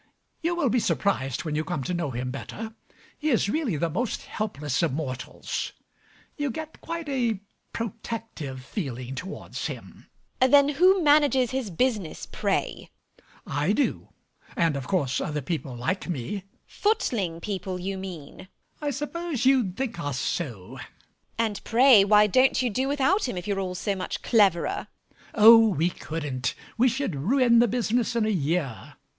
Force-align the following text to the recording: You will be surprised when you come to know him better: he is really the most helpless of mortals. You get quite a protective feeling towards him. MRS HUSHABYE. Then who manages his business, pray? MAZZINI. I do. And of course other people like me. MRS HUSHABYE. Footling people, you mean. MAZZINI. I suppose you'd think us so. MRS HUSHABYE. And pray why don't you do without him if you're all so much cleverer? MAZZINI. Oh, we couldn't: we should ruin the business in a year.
You 0.41 0.55
will 0.55 0.69
be 0.71 0.79
surprised 0.79 1.43
when 1.45 1.53
you 1.53 1.63
come 1.63 1.83
to 1.83 1.93
know 1.93 2.09
him 2.09 2.31
better: 2.31 2.73
he 3.19 3.29
is 3.29 3.47
really 3.51 3.75
the 3.77 3.87
most 3.87 4.23
helpless 4.23 4.81
of 4.81 4.91
mortals. 4.93 5.73
You 6.37 6.49
get 6.49 6.81
quite 6.81 7.07
a 7.07 7.39
protective 7.71 8.63
feeling 8.63 9.13
towards 9.13 9.67
him. 9.67 10.07
MRS 10.07 10.07
HUSHABYE. 10.45 10.49
Then 10.53 10.69
who 10.69 11.03
manages 11.03 11.51
his 11.51 11.69
business, 11.69 12.25
pray? 12.31 12.89
MAZZINI. 13.45 13.59
I 13.61 13.73
do. 13.73 14.09
And 14.55 14.75
of 14.75 14.87
course 14.87 15.21
other 15.21 15.39
people 15.43 15.75
like 15.75 16.09
me. 16.09 16.29
MRS 16.31 16.33
HUSHABYE. 16.33 16.49
Footling 16.65 17.39
people, 17.39 17.77
you 17.79 17.95
mean. 17.99 18.37
MAZZINI. 18.37 18.47
I 18.81 18.89
suppose 18.89 19.45
you'd 19.45 19.77
think 19.77 19.99
us 19.99 20.17
so. 20.17 20.45
MRS 20.47 20.57
HUSHABYE. 20.79 20.85
And 21.37 21.63
pray 21.63 22.03
why 22.05 22.25
don't 22.25 22.59
you 22.59 22.71
do 22.71 22.87
without 22.87 23.29
him 23.29 23.37
if 23.37 23.45
you're 23.47 23.59
all 23.59 23.75
so 23.75 23.95
much 23.95 24.23
cleverer? 24.23 24.87
MAZZINI. 25.13 25.17
Oh, 25.35 25.67
we 25.67 25.91
couldn't: 25.91 26.55
we 26.75 26.89
should 26.89 27.15
ruin 27.15 27.59
the 27.59 27.67
business 27.67 28.15
in 28.15 28.25
a 28.25 28.29
year. 28.29 28.95